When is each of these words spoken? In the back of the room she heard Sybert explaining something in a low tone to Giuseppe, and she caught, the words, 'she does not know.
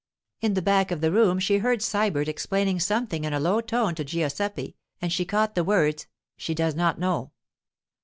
In 0.41 0.55
the 0.55 0.63
back 0.63 0.89
of 0.89 0.99
the 1.01 1.11
room 1.11 1.37
she 1.37 1.59
heard 1.59 1.79
Sybert 1.81 2.27
explaining 2.27 2.79
something 2.79 3.23
in 3.23 3.33
a 3.33 3.39
low 3.39 3.61
tone 3.61 3.93
to 3.93 4.03
Giuseppe, 4.03 4.75
and 4.99 5.13
she 5.13 5.25
caught, 5.25 5.53
the 5.53 5.63
words, 5.63 6.07
'she 6.37 6.55
does 6.55 6.73
not 6.73 6.97
know. 6.97 7.33